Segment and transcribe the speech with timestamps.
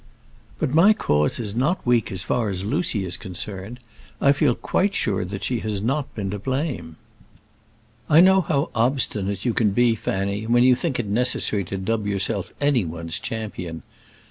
[0.57, 3.79] "But my cause is not weak as far as Lucy is concerned;
[4.19, 6.95] I feel quite sure that she has not been to blame."
[8.09, 12.07] "I know how obstinate you can be, Fanny, when you think it necessary to dub
[12.07, 13.83] yourself any one's champion.